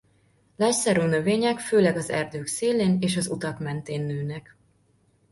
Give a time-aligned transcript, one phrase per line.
[0.55, 4.57] Lágyszárú növények főleg az erdők szélén és az utak mentén nőnek.